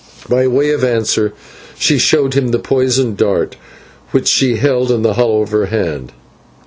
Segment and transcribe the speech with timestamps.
[0.27, 1.31] By way of answer
[1.77, 3.55] she showed him the poisoned dart
[4.09, 6.11] which she held in the hollow of her hand.